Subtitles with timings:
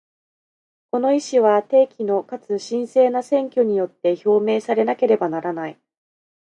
[0.89, 5.79] この意思は、定期のかつ真正な選挙によって表明されなければならない。